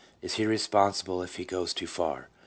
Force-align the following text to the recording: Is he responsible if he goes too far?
Is 0.23 0.33
he 0.33 0.47
responsible 0.47 1.21
if 1.21 1.35
he 1.35 1.45
goes 1.45 1.75
too 1.75 1.85
far? 1.85 2.27